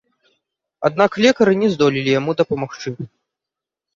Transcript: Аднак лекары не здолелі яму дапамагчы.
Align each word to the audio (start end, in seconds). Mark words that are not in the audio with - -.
Аднак 0.87 1.17
лекары 1.25 1.53
не 1.63 1.69
здолелі 1.75 2.15
яму 2.19 2.35
дапамагчы. 2.39 2.89